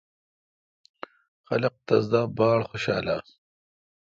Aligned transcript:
خلق 1.47 1.73
تس 1.87 2.03
دا 2.13 2.21
باڑ 2.37 2.59
خوشال 2.69 3.05
آس۔ 3.15 3.27